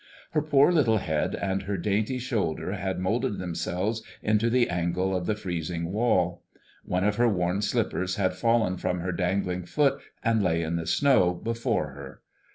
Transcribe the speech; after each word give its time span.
Her 0.31 0.41
poor 0.41 0.71
little 0.71 0.97
head 0.97 1.35
and 1.35 1.61
her 1.61 1.77
dainty 1.77 2.17
shoulder 2.17 2.71
had 2.71 2.97
moulded 2.97 3.37
themselves 3.37 4.01
into 4.23 4.49
the 4.49 4.67
angle 4.67 5.15
of 5.15 5.27
the 5.27 5.35
freezing 5.35 5.91
wall. 5.91 6.41
One 6.83 7.03
of 7.03 7.17
her 7.17 7.29
worn 7.29 7.61
slippers 7.61 8.15
had 8.15 8.33
fallen 8.33 8.77
from 8.77 9.01
her 9.01 9.11
dangling 9.11 9.65
foot 9.65 10.01
and 10.23 10.41
lay 10.41 10.63
in 10.63 10.75
the 10.75 10.87
snow 10.87 11.35
before 11.35 11.91
her. 11.91 12.21